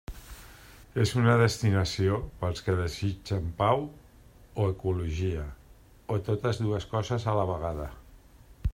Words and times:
És 1.01 1.11
una 1.23 1.33
destinació 1.41 2.15
pels 2.39 2.63
que 2.69 2.75
desitgen 2.79 3.51
pau 3.61 3.85
o 4.63 4.67
ecologia, 4.73 5.47
o 6.17 6.21
totes 6.31 6.63
dues 6.67 6.93
coses 6.97 7.33
a 7.35 7.41
la 7.43 7.49
vegada. 7.57 7.91